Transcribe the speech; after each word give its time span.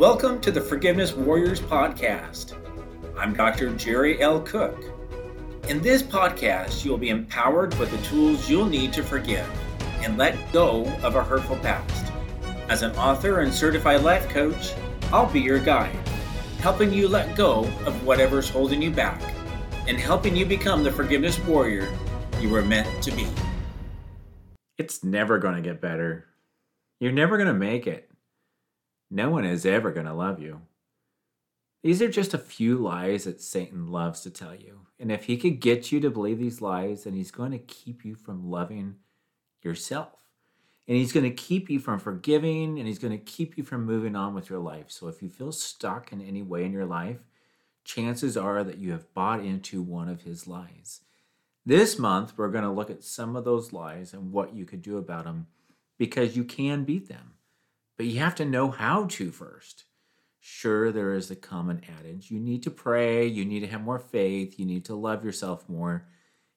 Welcome 0.00 0.40
to 0.40 0.50
the 0.50 0.62
Forgiveness 0.62 1.12
Warriors 1.12 1.60
podcast. 1.60 2.54
I'm 3.18 3.34
Dr. 3.34 3.74
Jerry 3.74 4.18
L. 4.22 4.40
Cook. 4.40 4.82
In 5.68 5.82
this 5.82 6.02
podcast, 6.02 6.86
you'll 6.86 6.96
be 6.96 7.10
empowered 7.10 7.78
with 7.78 7.90
the 7.90 7.98
tools 8.08 8.48
you'll 8.48 8.64
need 8.64 8.94
to 8.94 9.02
forgive 9.02 9.46
and 10.02 10.16
let 10.16 10.38
go 10.54 10.86
of 11.02 11.16
a 11.16 11.22
hurtful 11.22 11.56
past. 11.56 12.14
As 12.70 12.80
an 12.80 12.92
author 12.92 13.40
and 13.40 13.52
certified 13.52 14.00
life 14.00 14.26
coach, 14.30 14.72
I'll 15.12 15.30
be 15.30 15.40
your 15.40 15.58
guide, 15.58 15.94
helping 16.60 16.94
you 16.94 17.06
let 17.06 17.36
go 17.36 17.64
of 17.84 18.06
whatever's 18.06 18.48
holding 18.48 18.80
you 18.80 18.90
back 18.90 19.20
and 19.86 19.98
helping 19.98 20.34
you 20.34 20.46
become 20.46 20.82
the 20.82 20.90
forgiveness 20.90 21.38
warrior 21.40 21.94
you 22.40 22.48
were 22.48 22.62
meant 22.62 23.02
to 23.02 23.10
be. 23.10 23.28
It's 24.78 25.04
never 25.04 25.38
going 25.38 25.56
to 25.56 25.60
get 25.60 25.82
better. 25.82 26.24
You're 27.00 27.12
never 27.12 27.36
going 27.36 27.48
to 27.48 27.52
make 27.52 27.86
it. 27.86 28.09
No 29.10 29.30
one 29.30 29.44
is 29.44 29.66
ever 29.66 29.90
going 29.90 30.06
to 30.06 30.14
love 30.14 30.40
you. 30.40 30.60
These 31.82 32.02
are 32.02 32.10
just 32.10 32.34
a 32.34 32.38
few 32.38 32.76
lies 32.76 33.24
that 33.24 33.40
Satan 33.40 33.90
loves 33.90 34.20
to 34.20 34.30
tell 34.30 34.54
you. 34.54 34.80
And 34.98 35.10
if 35.10 35.24
he 35.24 35.38
could 35.38 35.60
get 35.60 35.90
you 35.90 35.98
to 36.00 36.10
believe 36.10 36.38
these 36.38 36.60
lies, 36.60 37.04
then 37.04 37.14
he's 37.14 37.30
going 37.30 37.52
to 37.52 37.58
keep 37.58 38.04
you 38.04 38.14
from 38.14 38.50
loving 38.50 38.96
yourself. 39.62 40.12
And 40.86 40.96
he's 40.96 41.12
going 41.12 41.24
to 41.24 41.30
keep 41.30 41.70
you 41.70 41.78
from 41.78 41.98
forgiving 41.98 42.78
and 42.78 42.86
he's 42.86 42.98
going 42.98 43.16
to 43.16 43.24
keep 43.24 43.56
you 43.56 43.64
from 43.64 43.86
moving 43.86 44.14
on 44.14 44.34
with 44.34 44.50
your 44.50 44.58
life. 44.58 44.86
So 44.88 45.08
if 45.08 45.22
you 45.22 45.30
feel 45.30 45.52
stuck 45.52 46.12
in 46.12 46.20
any 46.20 46.42
way 46.42 46.64
in 46.64 46.72
your 46.72 46.86
life, 46.86 47.18
chances 47.84 48.36
are 48.36 48.62
that 48.64 48.78
you 48.78 48.92
have 48.92 49.12
bought 49.14 49.40
into 49.40 49.82
one 49.82 50.08
of 50.08 50.22
his 50.22 50.46
lies. 50.46 51.00
This 51.64 51.98
month, 51.98 52.34
we're 52.36 52.48
going 52.48 52.64
to 52.64 52.70
look 52.70 52.90
at 52.90 53.04
some 53.04 53.36
of 53.36 53.44
those 53.44 53.72
lies 53.72 54.12
and 54.12 54.32
what 54.32 54.54
you 54.54 54.64
could 54.64 54.82
do 54.82 54.98
about 54.98 55.24
them 55.24 55.46
because 55.96 56.36
you 56.36 56.44
can 56.44 56.84
beat 56.84 57.08
them. 57.08 57.34
But 58.00 58.06
you 58.06 58.20
have 58.20 58.36
to 58.36 58.46
know 58.46 58.70
how 58.70 59.04
to 59.10 59.30
first. 59.30 59.84
Sure, 60.38 60.90
there 60.90 61.12
is 61.12 61.28
the 61.28 61.36
common 61.36 61.82
adage 61.98 62.30
you 62.30 62.40
need 62.40 62.62
to 62.62 62.70
pray, 62.70 63.26
you 63.26 63.44
need 63.44 63.60
to 63.60 63.66
have 63.66 63.82
more 63.82 63.98
faith, 63.98 64.58
you 64.58 64.64
need 64.64 64.86
to 64.86 64.94
love 64.94 65.22
yourself 65.22 65.68
more. 65.68 66.06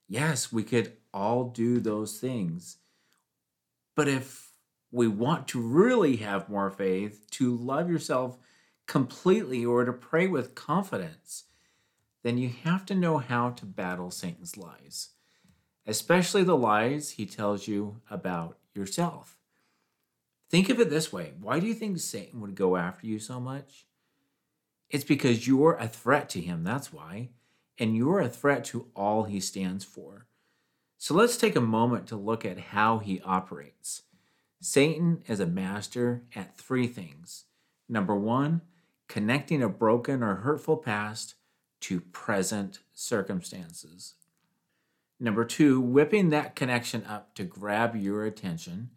Yes, 0.08 0.54
we 0.54 0.64
could 0.64 0.94
all 1.14 1.50
do 1.50 1.82
those 1.82 2.18
things. 2.18 2.78
But 3.94 4.08
if 4.08 4.54
we 4.90 5.10
want 5.10 5.50
to 5.50 5.60
really 5.60 6.16
have 6.16 6.48
more 6.48 6.72
faith, 6.72 7.30
to 7.32 7.54
love 7.58 7.90
yourself 7.90 8.38
completely, 8.88 9.66
or 9.66 9.84
to 9.84 9.92
pray 9.92 10.28
with 10.28 10.56
confidence, 10.56 11.44
then 12.24 12.38
you 12.38 12.52
have 12.64 12.86
to 12.86 12.96
know 12.96 13.18
how 13.18 13.50
to 13.50 13.66
battle 13.66 14.12
Satan's 14.12 14.56
lies, 14.56 15.10
especially 15.86 16.46
the 16.46 16.56
lies 16.56 17.10
he 17.10 17.26
tells 17.26 17.68
you 17.68 18.00
about 18.10 18.60
yourself. 18.74 19.43
Think 20.54 20.70
of 20.70 20.80
it 20.80 20.92
this 20.92 21.12
way 21.12 21.34
why 21.42 21.60
do 21.60 21.66
you 21.66 21.74
think 21.74 21.98
Satan 21.98 22.40
would 22.40 22.54
go 22.54 22.78
after 22.78 23.08
you 23.08 23.18
so 23.18 23.40
much? 23.40 23.88
It's 24.88 25.04
because 25.04 25.48
you're 25.48 25.74
a 25.74 25.88
threat 25.88 26.30
to 26.30 26.42
him, 26.42 26.64
that's 26.64 26.94
why. 26.94 27.30
And 27.80 27.98
you're 27.98 28.20
a 28.20 28.30
threat 28.30 28.64
to 28.66 28.86
all 28.96 29.24
he 29.24 29.40
stands 29.40 29.84
for. 29.84 30.28
So 31.00 31.16
let's 31.16 31.38
take 31.38 31.56
a 31.56 31.60
moment 31.60 32.06
to 32.10 32.16
look 32.16 32.46
at 32.46 32.60
how 32.60 33.00
he 33.00 33.20
operates. 33.22 34.04
Satan 34.62 35.24
is 35.28 35.40
a 35.40 35.48
master 35.48 36.22
at 36.36 36.56
three 36.56 36.86
things. 36.86 37.46
Number 37.90 38.16
one, 38.16 38.62
connecting 39.08 39.64
a 39.64 39.70
broken 39.70 40.22
or 40.22 40.36
hurtful 40.36 40.78
past 40.78 41.34
to 41.80 42.00
present 42.00 42.78
circumstances. 42.94 44.14
Number 45.20 45.46
two, 45.46 45.82
whipping 45.82 46.30
that 46.30 46.56
connection 46.56 47.04
up 47.06 47.34
to 47.34 47.44
grab 47.44 47.96
your 47.96 48.24
attention. 48.24 48.92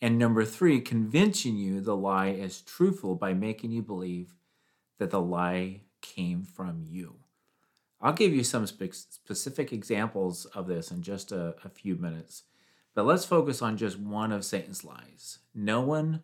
And 0.00 0.18
number 0.18 0.44
three, 0.44 0.80
convincing 0.80 1.56
you 1.56 1.80
the 1.80 1.96
lie 1.96 2.28
is 2.28 2.60
truthful 2.60 3.14
by 3.14 3.32
making 3.32 3.70
you 3.70 3.82
believe 3.82 4.34
that 4.98 5.10
the 5.10 5.20
lie 5.20 5.82
came 6.02 6.44
from 6.44 6.82
you. 6.84 7.16
I'll 8.00 8.12
give 8.12 8.34
you 8.34 8.44
some 8.44 8.66
spe- 8.66 8.92
specific 8.92 9.72
examples 9.72 10.44
of 10.46 10.66
this 10.66 10.90
in 10.90 11.02
just 11.02 11.32
a, 11.32 11.54
a 11.64 11.70
few 11.70 11.96
minutes, 11.96 12.44
but 12.94 13.06
let's 13.06 13.24
focus 13.24 13.62
on 13.62 13.78
just 13.78 13.98
one 13.98 14.32
of 14.32 14.44
Satan's 14.44 14.84
lies. 14.84 15.38
No 15.54 15.80
one 15.80 16.22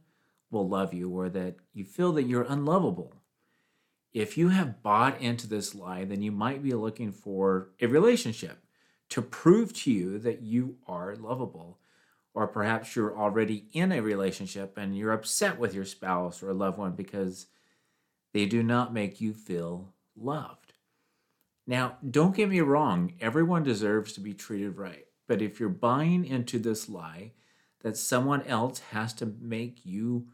will 0.51 0.69
love 0.69 0.93
you, 0.93 1.09
or 1.09 1.31
that 1.31 1.57
you 1.73 1.85
feel 1.85 2.13
that 2.13 2.25
you're 2.25 2.47
unlovable. 2.47 3.15
If 4.13 4.37
you 4.37 4.51
have 4.51 4.83
bought 4.83 5.19
into 5.21 5.47
this 5.47 5.75
lie, 5.75 6.05
then 6.05 6.21
you 6.21 6.31
might 6.31 6.63
be 6.63 6.75
looking 6.75 7.11
for 7.11 7.71
a 7.81 7.87
relationship 7.87 8.59
to 9.09 9.23
prove 9.23 9.73
to 9.73 9.91
you 9.91 10.19
that 10.19 10.43
you 10.43 10.77
are 10.87 11.17
lovable 11.17 11.79
or 12.35 12.47
perhaps 12.47 12.97
you're 12.97 13.17
already 13.17 13.67
in 13.73 13.93
a 13.93 14.01
relationship 14.01 14.79
and 14.79 14.97
you're 14.97 15.13
upset 15.13 15.59
with 15.59 15.75
your 15.75 15.85
spouse 15.85 16.43
or 16.43 16.51
a 16.51 16.55
loved 16.55 16.79
one 16.79 16.93
because 16.93 17.47
they 18.33 18.47
do 18.47 18.63
not 18.63 18.95
make 18.95 19.21
you 19.21 19.35
feel 19.35 19.93
loved. 20.17 20.73
Now, 21.67 21.99
don't 22.09 22.35
get 22.35 22.49
me 22.49 22.61
wrong, 22.61 23.13
everyone 23.21 23.63
deserves 23.63 24.13
to 24.15 24.21
be 24.21 24.33
treated 24.33 24.79
right. 24.79 25.07
But 25.29 25.43
if 25.43 25.61
you're 25.61 25.69
buying 25.69 26.25
into 26.25 26.59
this 26.59 26.89
lie 26.89 27.33
that 27.83 27.97
someone 27.97 28.43
else 28.43 28.81
has 28.91 29.13
to 29.15 29.35
make 29.41 29.85
you 29.85 30.29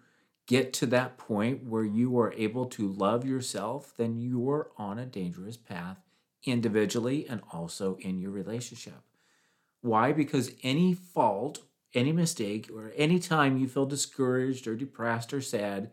get 0.46 0.72
to 0.72 0.86
that 0.86 1.18
point 1.18 1.64
where 1.64 1.84
you 1.84 2.18
are 2.18 2.32
able 2.32 2.64
to 2.64 2.88
love 2.88 3.24
yourself, 3.26 3.92
then 3.96 4.18
you're 4.18 4.70
on 4.78 4.98
a 4.98 5.06
dangerous 5.06 5.56
path 5.56 5.98
individually 6.44 7.26
and 7.28 7.42
also 7.52 7.96
in 8.00 8.18
your 8.18 8.30
relationship. 8.30 9.02
Why? 9.82 10.12
Because 10.12 10.52
any 10.62 10.94
fault 10.94 11.60
any 11.94 12.12
mistake 12.12 12.70
or 12.72 12.92
any 12.96 13.18
time 13.18 13.58
you 13.58 13.68
feel 13.68 13.86
discouraged 13.86 14.66
or 14.66 14.74
depressed 14.74 15.32
or 15.32 15.40
sad, 15.40 15.90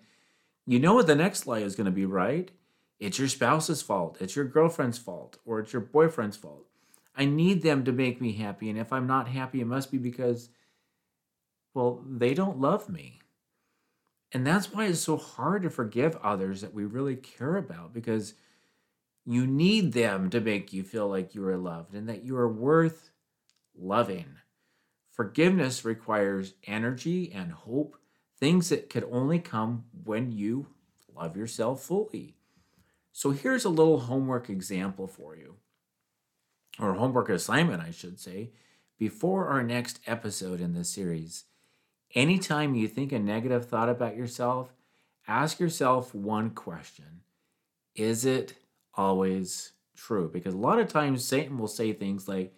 you 0.66 0.80
know 0.80 0.94
what 0.94 1.08
the 1.08 1.16
next 1.16 1.48
lie 1.48 1.60
is 1.60 1.76
going 1.76 1.86
to 1.86 1.92
be, 1.92 2.06
right? 2.06 2.52
It's 3.00 3.20
your 3.20 3.28
spouse's 3.28 3.82
fault, 3.82 4.18
it's 4.20 4.36
your 4.36 4.46
girlfriend's 4.46 4.98
fault, 4.98 5.38
or 5.46 5.60
it's 5.60 5.74
your 5.74 5.82
boyfriend's 5.82 6.38
fault. 6.38 6.66
I 7.16 7.26
need 7.26 7.62
them 7.62 7.84
to 7.86 7.92
make 7.92 8.22
me 8.22 8.34
happy, 8.34 8.70
and 8.70 8.80
if 8.80 8.92
I'm 8.92 9.08
not 9.08 9.28
happy, 9.28 9.62
it 9.62 9.68
must 9.68 9.92
be 9.92 9.98
because, 9.98 10.50
well, 11.74 12.04
they 12.08 12.34
don't 12.34 12.60
love 12.60 12.90
me. 12.90 13.20
And 14.32 14.46
that's 14.46 14.74
why 14.74 14.86
it's 14.86 15.00
so 15.00 15.18
hard 15.18 15.64
to 15.64 15.70
forgive 15.70 16.18
others 16.18 16.62
that 16.62 16.74
we 16.74 16.84
really 16.84 17.16
care 17.16 17.56
about 17.56 17.94
because 17.94 18.34
you 19.26 19.48
need 19.48 19.94
them 19.94 20.30
to 20.30 20.42
make 20.42 20.74
you 20.74 20.84
feel 20.84 21.08
like 21.08 21.34
you 21.34 21.46
are 21.48 21.58
loved 21.58 21.94
and 21.94 22.10
that 22.10 22.24
you 22.24 22.36
are 22.38 22.52
worth 22.52 23.12
loving. 23.78 24.38
Forgiveness 25.16 25.86
requires 25.86 26.56
energy 26.68 27.32
and 27.32 27.54
hope, 27.54 27.96
things 28.38 28.68
that 28.68 28.90
could 28.90 29.08
only 29.10 29.40
come 29.40 29.86
when 30.04 30.34
you 30.34 30.68
love 31.16 31.38
yourself 31.38 31.82
fully. 31.82 32.36
So 33.14 33.32
here's 33.32 33.64
a 33.64 33.70
little 33.70 34.02
homework 34.02 34.50
example 34.50 35.08
for 35.08 35.38
you, 35.38 35.56
or 36.78 36.96
homework 36.96 37.30
assignment, 37.30 37.82
I 37.82 37.92
should 37.92 38.20
say, 38.20 38.52
before 38.98 39.48
our 39.48 39.64
next 39.64 40.02
episode 40.06 40.60
in 40.60 40.74
this 40.74 40.90
series. 40.90 41.46
Anytime 42.14 42.76
you 42.76 42.90
think 42.90 43.14
a 43.14 43.20
negative 43.20 43.70
thought 43.70 43.88
about 43.88 44.18
yourself, 44.18 44.74
ask 45.30 45.62
yourself 45.62 46.14
one 46.14 46.50
question 46.50 47.22
Is 47.96 48.26
it 48.26 48.56
always 48.96 49.72
true? 49.96 50.30
Because 50.32 50.54
a 50.54 50.58
lot 50.58 50.80
of 50.80 50.90
times 50.90 51.24
Satan 51.24 51.58
will 51.58 51.70
say 51.70 51.94
things 51.94 52.28
like, 52.28 52.54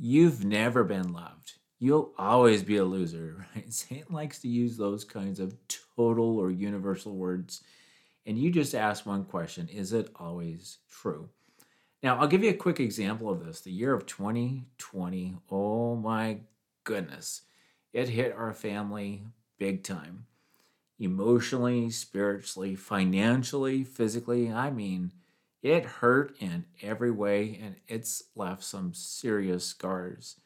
You've 0.00 0.44
never 0.44 0.84
been 0.84 1.12
loved. 1.12 1.54
You'll 1.80 2.12
always 2.18 2.62
be 2.62 2.76
a 2.76 2.84
loser, 2.84 3.46
right? 3.54 3.72
Satan 3.72 4.14
likes 4.14 4.40
to 4.40 4.48
use 4.48 4.76
those 4.76 5.04
kinds 5.04 5.40
of 5.40 5.56
total 5.96 6.38
or 6.38 6.50
universal 6.50 7.14
words. 7.16 7.62
And 8.26 8.38
you 8.38 8.50
just 8.50 8.74
ask 8.74 9.06
one 9.06 9.24
question 9.24 9.68
Is 9.68 9.92
it 9.92 10.10
always 10.16 10.78
true? 10.90 11.28
Now, 12.02 12.18
I'll 12.18 12.28
give 12.28 12.44
you 12.44 12.50
a 12.50 12.54
quick 12.54 12.78
example 12.78 13.28
of 13.28 13.44
this. 13.44 13.60
The 13.60 13.72
year 13.72 13.92
of 13.92 14.06
2020, 14.06 15.36
oh 15.50 15.96
my 15.96 16.38
goodness, 16.84 17.42
it 17.92 18.08
hit 18.08 18.32
our 18.32 18.52
family 18.52 19.24
big 19.58 19.82
time. 19.82 20.26
Emotionally, 21.00 21.90
spiritually, 21.90 22.76
financially, 22.76 23.82
physically. 23.82 24.52
I 24.52 24.70
mean, 24.70 25.12
it 25.68 25.84
hurt 25.84 26.34
in 26.40 26.64
every 26.82 27.10
way 27.10 27.60
and 27.62 27.76
it's 27.86 28.24
left 28.34 28.64
some 28.64 28.94
serious 28.94 29.66
scars. 29.66 30.36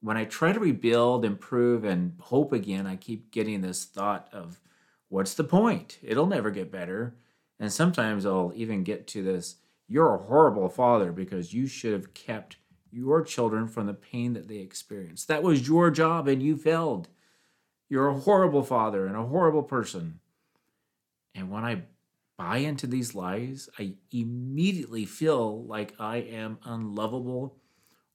When 0.00 0.16
I 0.16 0.24
try 0.24 0.52
to 0.52 0.60
rebuild, 0.60 1.24
improve, 1.24 1.84
and 1.84 2.14
hope 2.18 2.52
again, 2.52 2.86
I 2.86 2.96
keep 2.96 3.30
getting 3.30 3.60
this 3.60 3.84
thought 3.84 4.28
of, 4.32 4.60
what's 5.08 5.34
the 5.34 5.44
point? 5.44 5.98
It'll 6.02 6.26
never 6.26 6.50
get 6.50 6.72
better. 6.72 7.16
And 7.60 7.72
sometimes 7.72 8.24
I'll 8.24 8.52
even 8.54 8.84
get 8.84 9.06
to 9.08 9.22
this, 9.22 9.56
you're 9.86 10.14
a 10.14 10.24
horrible 10.24 10.68
father 10.68 11.12
because 11.12 11.52
you 11.52 11.66
should 11.66 11.92
have 11.92 12.14
kept 12.14 12.56
your 12.90 13.22
children 13.22 13.68
from 13.68 13.86
the 13.86 13.94
pain 13.94 14.32
that 14.32 14.48
they 14.48 14.58
experienced. 14.58 15.28
That 15.28 15.42
was 15.42 15.68
your 15.68 15.90
job 15.90 16.26
and 16.26 16.42
you 16.42 16.56
failed. 16.56 17.08
You're 17.90 18.08
a 18.08 18.18
horrible 18.18 18.62
father 18.62 19.06
and 19.06 19.16
a 19.16 19.26
horrible 19.26 19.62
person. 19.62 20.20
And 21.34 21.50
when 21.50 21.64
I 21.64 21.82
buy 22.36 22.58
into 22.58 22.86
these 22.86 23.14
lies, 23.14 23.68
I 23.78 23.94
immediately 24.10 25.04
feel 25.04 25.64
like 25.64 25.94
I 25.98 26.16
am 26.16 26.58
unlovable, 26.64 27.58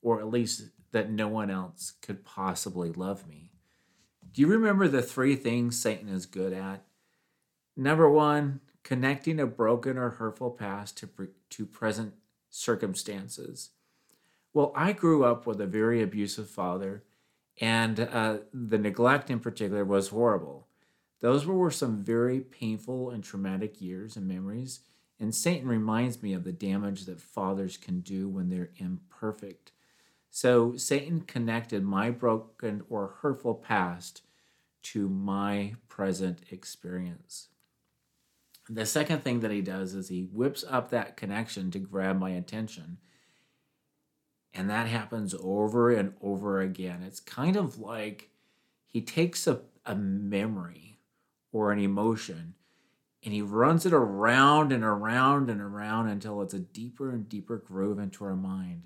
or 0.01 0.19
at 0.19 0.29
least 0.29 0.69
that 0.91 1.11
no 1.11 1.27
one 1.27 1.49
else 1.49 1.93
could 2.01 2.25
possibly 2.25 2.91
love 2.91 3.27
me. 3.27 3.51
Do 4.31 4.41
you 4.41 4.47
remember 4.47 4.87
the 4.87 5.01
three 5.01 5.35
things 5.35 5.79
Satan 5.79 6.09
is 6.09 6.25
good 6.25 6.53
at? 6.53 6.83
Number 7.75 8.09
one, 8.09 8.61
connecting 8.83 9.39
a 9.39 9.47
broken 9.47 9.97
or 9.97 10.11
hurtful 10.11 10.51
past 10.51 10.97
to, 10.97 11.07
pre- 11.07 11.27
to 11.51 11.65
present 11.65 12.13
circumstances. 12.49 13.71
Well, 14.53 14.71
I 14.75 14.93
grew 14.93 15.23
up 15.23 15.45
with 15.45 15.61
a 15.61 15.67
very 15.67 16.01
abusive 16.01 16.49
father, 16.49 17.03
and 17.61 17.99
uh, 17.99 18.37
the 18.53 18.77
neglect 18.77 19.29
in 19.29 19.39
particular 19.39 19.85
was 19.85 20.09
horrible. 20.09 20.68
Those 21.21 21.45
were 21.45 21.71
some 21.71 21.97
very 21.97 22.39
painful 22.39 23.09
and 23.09 23.23
traumatic 23.23 23.81
years 23.81 24.15
and 24.15 24.27
memories, 24.27 24.81
and 25.19 25.35
Satan 25.35 25.67
reminds 25.67 26.23
me 26.23 26.33
of 26.33 26.45
the 26.45 26.53
damage 26.53 27.05
that 27.05 27.19
fathers 27.19 27.75
can 27.75 27.99
do 27.99 28.29
when 28.29 28.49
they're 28.49 28.71
imperfect. 28.77 29.73
So 30.29 30.77
Satan 30.77 31.21
connected 31.21 31.83
my 31.83 32.09
broken 32.09 32.83
or 32.89 33.15
hurtful 33.21 33.55
past 33.55 34.21
to 34.83 35.09
my 35.09 35.75
present 35.89 36.43
experience. 36.51 37.49
The 38.69 38.85
second 38.85 39.23
thing 39.23 39.39
that 39.41 39.51
he 39.51 39.61
does 39.61 39.95
is 39.95 40.07
he 40.07 40.21
whips 40.21 40.63
up 40.69 40.91
that 40.91 41.17
connection 41.17 41.71
to 41.71 41.79
grab 41.79 42.17
my 42.17 42.29
attention. 42.29 42.97
And 44.53 44.69
that 44.69 44.87
happens 44.87 45.35
over 45.39 45.91
and 45.91 46.13
over 46.21 46.61
again. 46.61 47.03
It's 47.03 47.19
kind 47.19 47.55
of 47.55 47.79
like 47.79 48.29
he 48.85 49.01
takes 49.01 49.47
a, 49.47 49.61
a 49.85 49.95
memory 49.95 50.98
or 51.51 51.71
an 51.71 51.79
emotion 51.79 52.55
and 53.23 53.33
he 53.33 53.41
runs 53.41 53.85
it 53.85 53.93
around 53.93 54.71
and 54.71 54.83
around 54.83 55.49
and 55.49 55.59
around 55.59 56.07
until 56.07 56.41
it's 56.41 56.53
a 56.53 56.59
deeper 56.59 57.11
and 57.11 57.27
deeper 57.27 57.57
groove 57.57 57.99
into 57.99 58.23
our 58.23 58.35
mind. 58.35 58.83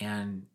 And 0.00 0.46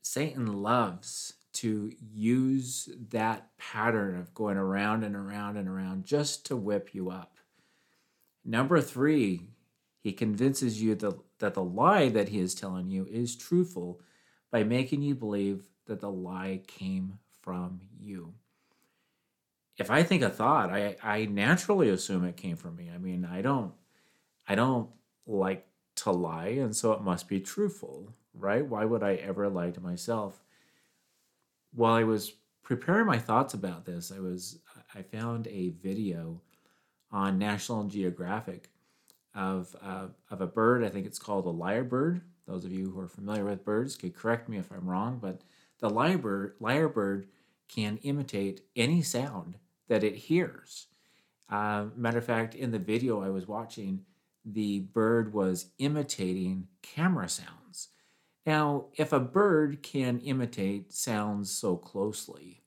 Satan 0.00 0.62
loves 0.62 1.34
to 1.54 1.92
use 2.12 2.88
that 3.10 3.48
pattern 3.58 4.16
of 4.16 4.34
going 4.34 4.56
around 4.56 5.04
and 5.04 5.14
around 5.14 5.56
and 5.56 5.68
around 5.68 6.04
just 6.04 6.46
to 6.46 6.56
whip 6.56 6.94
you 6.94 7.10
up. 7.10 7.36
Number 8.44 8.80
three, 8.80 9.42
he 10.00 10.12
convinces 10.12 10.82
you 10.82 10.94
that, 10.96 11.18
that 11.38 11.54
the 11.54 11.62
lie 11.62 12.08
that 12.08 12.30
he 12.30 12.40
is 12.40 12.54
telling 12.54 12.88
you 12.88 13.06
is 13.10 13.36
truthful 13.36 14.00
by 14.50 14.64
making 14.64 15.02
you 15.02 15.14
believe 15.14 15.64
that 15.86 16.00
the 16.00 16.10
lie 16.10 16.62
came 16.66 17.18
from 17.42 17.80
you. 17.98 18.34
If 19.76 19.90
I 19.90 20.02
think 20.02 20.22
a 20.22 20.30
thought, 20.30 20.70
I, 20.70 20.96
I 21.02 21.24
naturally 21.26 21.88
assume 21.88 22.24
it 22.24 22.36
came 22.36 22.56
from 22.56 22.76
me. 22.76 22.90
I 22.94 22.98
mean, 22.98 23.24
I 23.24 23.42
don't 23.42 23.72
I 24.46 24.54
don't 24.54 24.90
like 25.26 25.66
to 25.96 26.10
lie, 26.10 26.48
and 26.48 26.76
so 26.76 26.92
it 26.92 27.02
must 27.02 27.28
be 27.28 27.40
truthful, 27.40 28.12
right? 28.34 28.66
Why 28.66 28.84
would 28.84 29.02
I 29.02 29.14
ever 29.14 29.48
lie 29.48 29.70
to 29.70 29.80
myself? 29.80 30.44
while 31.74 31.94
I 31.94 32.04
was 32.04 32.32
preparing 32.62 33.06
my 33.06 33.18
thoughts 33.18 33.54
about 33.54 33.84
this, 33.84 34.12
I 34.14 34.20
was 34.20 34.58
I 34.94 35.02
found 35.02 35.46
a 35.48 35.70
video 35.82 36.40
on 37.10 37.38
National 37.38 37.84
Geographic 37.84 38.70
of 39.34 39.74
uh, 39.82 40.06
of 40.30 40.40
a 40.40 40.46
bird. 40.46 40.84
I 40.84 40.88
think 40.88 41.06
it's 41.06 41.18
called 41.18 41.46
a 41.46 41.50
lyrebird. 41.50 42.22
Those 42.46 42.64
of 42.64 42.72
you 42.72 42.90
who 42.90 43.00
are 43.00 43.08
familiar 43.08 43.44
with 43.44 43.64
birds 43.64 43.96
could 43.96 44.14
correct 44.14 44.48
me 44.48 44.58
if 44.58 44.70
I'm 44.70 44.88
wrong, 44.88 45.18
but 45.20 45.40
the 45.80 45.90
lyrebird 45.90 46.52
lyrebird 46.60 47.26
can 47.68 47.98
imitate 47.98 48.62
any 48.76 49.02
sound 49.02 49.58
that 49.88 50.04
it 50.04 50.14
hears. 50.14 50.88
Uh, 51.50 51.86
matter 51.96 52.18
of 52.18 52.24
fact, 52.24 52.54
in 52.54 52.70
the 52.70 52.78
video 52.78 53.22
I 53.22 53.30
was 53.30 53.46
watching, 53.46 54.04
the 54.44 54.80
bird 54.80 55.32
was 55.32 55.70
imitating 55.78 56.68
camera 56.82 57.28
sounds. 57.28 57.88
Now, 58.46 58.86
if 58.94 59.12
a 59.12 59.20
bird 59.20 59.82
can 59.82 60.20
imitate 60.20 60.92
sounds 60.92 61.50
so 61.50 61.76
closely, 61.76 62.62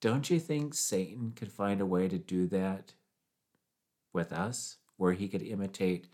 don't 0.00 0.30
you 0.30 0.38
think 0.38 0.74
Satan 0.74 1.32
could 1.34 1.52
find 1.52 1.80
a 1.80 1.86
way 1.86 2.08
to 2.08 2.18
do 2.18 2.46
that 2.48 2.94
with 4.12 4.32
us, 4.32 4.76
where 4.96 5.12
he 5.12 5.28
could 5.28 5.42
imitate 5.42 6.08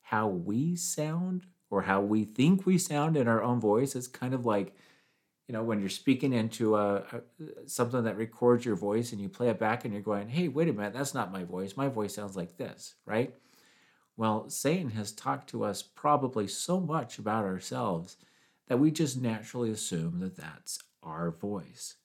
how 0.00 0.28
we 0.28 0.76
sound 0.76 1.46
or 1.70 1.82
how 1.82 2.00
we 2.00 2.24
think 2.24 2.64
we 2.64 2.78
sound 2.78 3.16
in 3.16 3.28
our 3.28 3.42
own 3.42 3.60
voice? 3.60 3.94
It's 3.94 4.08
kind 4.08 4.32
of 4.32 4.46
like, 4.46 4.74
you 5.48 5.52
know, 5.52 5.62
when 5.62 5.80
you're 5.80 5.88
speaking 5.88 6.32
into 6.32 6.76
a, 6.76 6.96
a 6.96 7.20
something 7.66 8.04
that 8.04 8.16
records 8.16 8.64
your 8.64 8.76
voice 8.76 9.12
and 9.12 9.20
you 9.20 9.28
play 9.28 9.48
it 9.48 9.58
back 9.58 9.84
and 9.84 9.92
you're 9.92 10.02
going, 10.02 10.28
"Hey, 10.28 10.48
wait 10.48 10.68
a 10.68 10.72
minute, 10.72 10.92
that's 10.94 11.14
not 11.14 11.32
my 11.32 11.44
voice. 11.44 11.76
My 11.76 11.88
voice 11.88 12.14
sounds 12.14 12.36
like 12.36 12.56
this," 12.56 12.94
right? 13.06 13.34
Well, 14.16 14.48
Satan 14.50 14.90
has 14.90 15.12
talked 15.12 15.48
to 15.50 15.64
us 15.64 15.82
probably 15.82 16.46
so 16.46 16.80
much 16.80 17.18
about 17.18 17.44
ourselves 17.44 18.16
that 18.68 18.78
we 18.78 18.90
just 18.90 19.20
naturally 19.20 19.70
assume 19.70 20.20
that 20.20 20.36
that's 20.36 20.78
our 21.02 21.30
voice. 21.30 21.96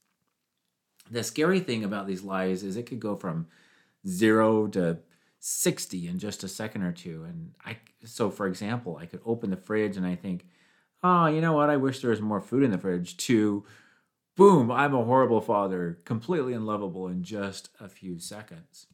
The 1.10 1.24
scary 1.24 1.60
thing 1.60 1.84
about 1.84 2.08
these 2.08 2.24
lies 2.24 2.64
is 2.64 2.76
it 2.76 2.88
could 2.88 3.00
go 3.00 3.16
from 3.16 3.48
zero 4.08 4.68
to 4.68 5.00
60 5.40 6.08
in 6.08 6.20
just 6.20 6.44
a 6.44 6.48
second 6.48 6.82
or 6.84 6.92
two. 6.92 7.24
And 7.24 7.54
I, 7.66 7.78
so 8.04 8.30
for 8.30 8.48
example, 8.48 8.98
I 8.98 9.06
could 9.06 9.22
open 9.26 9.50
the 9.50 9.58
fridge 9.58 9.98
and 9.98 10.06
I 10.06 10.16
think, 10.16 10.46
oh, 11.04 11.28
you 11.28 11.42
know 11.42 11.54
what? 11.54 11.70
I 11.70 11.78
wish 11.78 12.00
there 12.00 12.12
was 12.12 12.22
more 12.22 12.42
food 12.42 12.64
in 12.64 12.72
the 12.72 12.78
fridge. 12.78 13.18
To, 13.18 13.66
boom, 14.36 14.72
I'm 14.72 14.94
a 14.94 15.04
horrible 15.04 15.42
father, 15.42 16.00
completely 16.06 16.54
unlovable 16.54 17.08
in 17.08 17.24
just 17.24 17.70
a 17.80 17.88
few 17.88 18.20
seconds. 18.20 18.88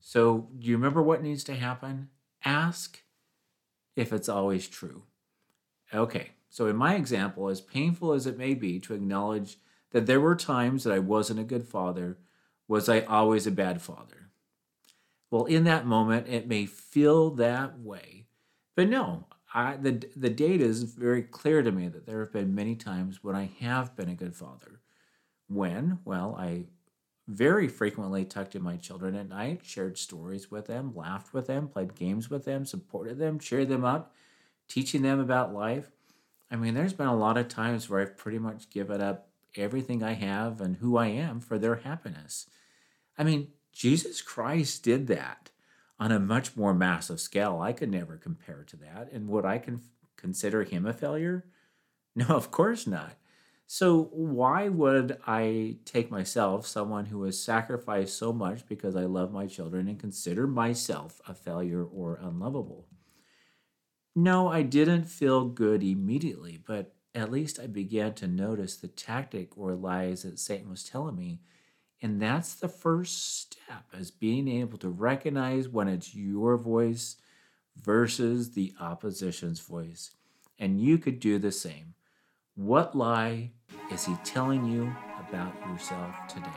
So, 0.00 0.48
do 0.58 0.68
you 0.68 0.76
remember 0.76 1.02
what 1.02 1.22
needs 1.22 1.44
to 1.44 1.54
happen? 1.54 2.08
Ask 2.44 3.02
if 3.96 4.12
it's 4.12 4.28
always 4.28 4.68
true. 4.68 5.02
Okay, 5.92 6.30
so 6.48 6.66
in 6.66 6.76
my 6.76 6.94
example, 6.94 7.48
as 7.48 7.60
painful 7.60 8.12
as 8.12 8.26
it 8.26 8.38
may 8.38 8.54
be 8.54 8.78
to 8.80 8.94
acknowledge 8.94 9.58
that 9.90 10.06
there 10.06 10.20
were 10.20 10.36
times 10.36 10.84
that 10.84 10.92
I 10.92 10.98
wasn't 10.98 11.40
a 11.40 11.44
good 11.44 11.66
father, 11.66 12.18
was 12.66 12.88
I 12.88 13.00
always 13.00 13.46
a 13.46 13.50
bad 13.50 13.80
father? 13.80 14.30
Well, 15.30 15.44
in 15.44 15.64
that 15.64 15.86
moment, 15.86 16.28
it 16.28 16.48
may 16.48 16.66
feel 16.66 17.30
that 17.32 17.78
way. 17.78 18.26
But 18.76 18.88
no, 18.88 19.26
I, 19.54 19.76
the, 19.76 20.02
the 20.14 20.30
data 20.30 20.64
is 20.64 20.82
very 20.82 21.22
clear 21.22 21.62
to 21.62 21.72
me 21.72 21.88
that 21.88 22.06
there 22.06 22.20
have 22.20 22.32
been 22.32 22.54
many 22.54 22.74
times 22.74 23.24
when 23.24 23.34
I 23.34 23.50
have 23.60 23.96
been 23.96 24.08
a 24.08 24.14
good 24.14 24.34
father. 24.34 24.80
When? 25.48 26.00
Well, 26.04 26.36
I 26.38 26.64
very 27.26 27.68
frequently 27.68 28.24
tucked 28.24 28.54
in 28.54 28.62
my 28.62 28.76
children 28.76 29.14
at 29.14 29.28
night, 29.28 29.60
shared 29.62 29.98
stories 29.98 30.50
with 30.50 30.66
them, 30.66 30.94
laughed 30.94 31.32
with 31.32 31.46
them, 31.46 31.68
played 31.68 31.94
games 31.94 32.30
with 32.30 32.44
them, 32.44 32.64
supported 32.64 33.18
them, 33.18 33.38
cheered 33.38 33.68
them 33.68 33.84
up, 33.84 34.14
teaching 34.66 35.02
them 35.02 35.20
about 35.20 35.54
life. 35.54 35.90
I 36.50 36.56
mean, 36.56 36.74
there's 36.74 36.94
been 36.94 37.06
a 37.06 37.16
lot 37.16 37.36
of 37.36 37.48
times 37.48 37.88
where 37.88 38.00
I've 38.00 38.16
pretty 38.16 38.38
much 38.38 38.70
given 38.70 39.00
up 39.00 39.28
everything 39.56 40.02
I 40.02 40.12
have 40.12 40.60
and 40.60 40.76
who 40.76 40.96
I 40.96 41.08
am 41.08 41.40
for 41.40 41.58
their 41.58 41.76
happiness. 41.76 42.46
I 43.18 43.24
mean, 43.24 43.48
Jesus 43.72 44.22
Christ 44.22 44.82
did 44.82 45.06
that 45.08 45.50
on 45.98 46.12
a 46.12 46.20
much 46.20 46.56
more 46.56 46.74
massive 46.74 47.20
scale. 47.20 47.60
I 47.60 47.72
could 47.72 47.90
never 47.90 48.16
compare 48.16 48.64
to 48.64 48.76
that. 48.76 49.10
And 49.12 49.28
would 49.28 49.44
I 49.44 49.58
con- 49.58 49.82
consider 50.16 50.64
him 50.64 50.86
a 50.86 50.92
failure? 50.92 51.44
No, 52.16 52.26
of 52.28 52.50
course 52.50 52.86
not. 52.86 53.14
So, 53.68 54.04
why 54.12 54.68
would 54.68 55.18
I 55.26 55.76
take 55.84 56.10
myself, 56.10 56.66
someone 56.66 57.06
who 57.06 57.22
has 57.24 57.40
sacrificed 57.40 58.16
so 58.18 58.32
much 58.32 58.66
because 58.66 58.96
I 58.96 59.04
love 59.04 59.32
my 59.32 59.46
children, 59.46 59.86
and 59.88 60.00
consider 60.00 60.46
myself 60.48 61.20
a 61.28 61.34
failure 61.34 61.84
or 61.84 62.18
unlovable? 62.20 62.88
No, 64.14 64.48
I 64.48 64.62
didn't 64.62 65.04
feel 65.04 65.46
good 65.46 65.82
immediately, 65.82 66.58
but 66.58 66.94
at 67.14 67.30
least 67.30 67.58
I 67.58 67.66
began 67.66 68.14
to 68.14 68.26
notice 68.26 68.76
the 68.76 68.88
tactic 68.88 69.56
or 69.56 69.74
lies 69.74 70.22
that 70.22 70.38
Satan 70.38 70.68
was 70.68 70.84
telling 70.84 71.16
me. 71.16 71.40
And 72.00 72.22
that's 72.22 72.54
the 72.54 72.68
first 72.68 73.40
step 73.40 73.84
as 73.92 74.10
being 74.10 74.46
able 74.48 74.78
to 74.78 74.88
recognize 74.88 75.68
when 75.68 75.88
it's 75.88 76.14
your 76.14 76.56
voice 76.56 77.16
versus 77.76 78.52
the 78.52 78.74
opposition's 78.80 79.60
voice. 79.60 80.14
And 80.58 80.80
you 80.80 80.98
could 80.98 81.20
do 81.20 81.38
the 81.38 81.52
same. 81.52 81.94
What 82.54 82.96
lie 82.96 83.52
is 83.92 84.04
he 84.04 84.16
telling 84.24 84.64
you 84.64 84.92
about 85.28 85.54
yourself 85.68 86.14
today? 86.28 86.48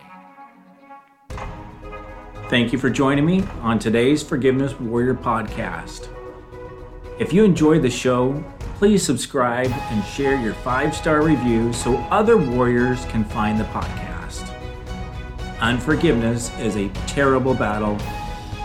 Thank 2.50 2.74
you 2.74 2.80
for 2.80 2.90
joining 2.90 3.26
me 3.26 3.44
on 3.62 3.80
today's 3.80 4.22
Forgiveness 4.22 4.80
Warrior 4.80 5.14
podcast. 5.14 6.10
If 7.20 7.32
you 7.32 7.46
enjoyed 7.46 7.82
the 7.82 7.90
show, 7.90 8.44
please 8.78 9.06
subscribe 9.06 9.72
and 9.72 10.04
share 10.04 10.36
your 10.42 10.54
five 10.56 10.96
star 10.96 11.22
review 11.22 11.72
so 11.72 11.98
other 12.10 12.38
warriors 12.38 13.06
can 13.06 13.24
find 13.24 13.60
the 13.60 13.64
podcast. 13.66 14.11
Unforgiveness 15.62 16.52
is 16.58 16.76
a 16.76 16.90
terrible 17.06 17.54
battle, 17.54 17.96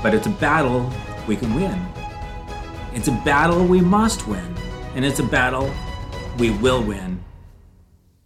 but 0.03 0.15
it's 0.15 0.27
a 0.27 0.31
battle 0.31 0.91
we 1.29 1.37
can 1.37 1.55
win. 1.55 1.79
It's 2.95 3.09
a 3.09 3.23
battle 3.23 3.67
we 3.67 3.83
must 3.83 4.27
win, 4.27 4.57
and 4.95 5.05
it's 5.05 5.19
a 5.19 5.25
battle 5.25 5.71
we 6.39 6.51
will 6.53 6.83
win 6.83 7.23